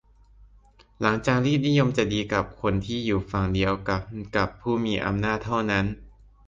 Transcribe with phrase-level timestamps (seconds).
[0.99, 4.03] หลักจารีตนิยมจะดีกับคนที่อยู่ฝั่งเดียวกัน
[4.35, 5.85] กับผู้มีอำนาจเท่านั้น